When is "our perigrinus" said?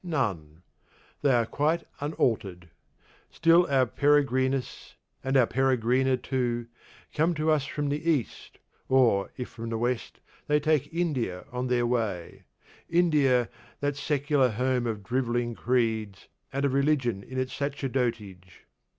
3.69-4.95